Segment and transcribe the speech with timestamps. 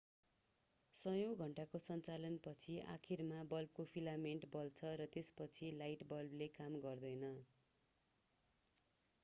[0.93, 7.29] सयौं घण्टाको सञ्चालन पछि आखिरमा बल्बको फिलामेन्ट बल्छ र त्यसपछि लाइट बल्बले काम गर्दैन